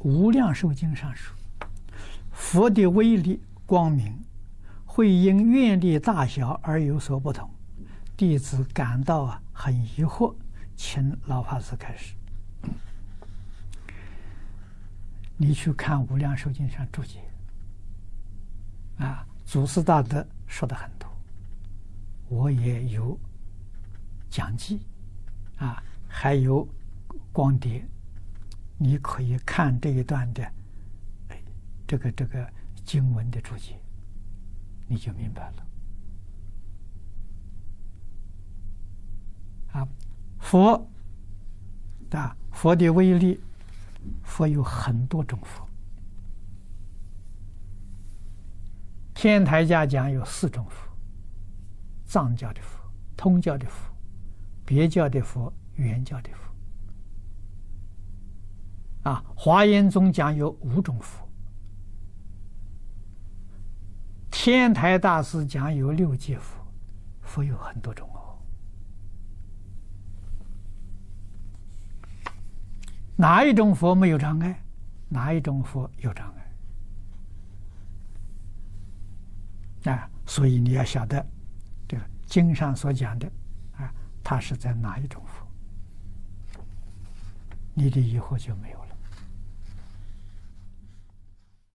[0.02, 1.36] 《无量寿经》上说，
[2.32, 4.18] 佛的威力光明
[4.86, 7.50] 会因愿力大小而有所不同。
[8.16, 10.34] 弟子感到啊很疑惑，
[10.74, 12.14] 请老法师开始。
[15.36, 17.20] 你去看《无量寿经》上注解，
[18.98, 21.06] 啊，祖师大德说的很多，
[22.30, 23.18] 我也有
[24.30, 24.80] 讲记，
[25.58, 26.66] 啊，还有
[27.32, 27.86] 光碟。
[28.82, 30.42] 你可以看这一段的，
[31.28, 31.38] 哎，
[31.86, 32.50] 这个这个
[32.82, 33.78] 经文的注解，
[34.88, 35.66] 你就明白了。
[39.72, 39.88] 啊，
[40.38, 40.88] 佛
[42.08, 43.38] 的佛的威力，
[44.22, 45.68] 佛有很多种佛。
[49.12, 50.88] 天台家讲有四种佛：
[52.06, 52.80] 藏教的佛、
[53.14, 53.94] 通教的佛、
[54.64, 56.49] 别教的佛、原教的佛。
[59.02, 61.26] 啊，华严宗讲有五种佛，
[64.30, 66.66] 天台大师讲有六界佛，
[67.22, 68.36] 佛有很多种哦。
[73.16, 74.62] 哪一种佛没有障碍？
[75.08, 76.32] 哪一种佛有障
[79.84, 79.92] 碍？
[79.92, 81.26] 啊，所以你要晓得，
[81.88, 83.26] 这个经上所讲的，
[83.78, 83.90] 啊，
[84.22, 85.46] 它是在哪一种佛，
[87.72, 88.89] 你的疑惑就没有了。